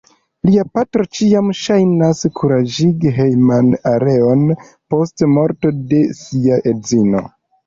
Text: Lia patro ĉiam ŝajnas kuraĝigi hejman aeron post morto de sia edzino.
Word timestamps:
Lia 0.47 0.61
patro 0.77 1.03
ĉiam 1.17 1.51
ŝajnas 1.59 2.21
kuraĝigi 2.39 3.11
hejman 3.19 3.69
aeron 3.91 4.47
post 4.95 5.27
morto 5.37 5.75
de 5.93 6.01
sia 6.25 6.61
edzino. 6.75 7.25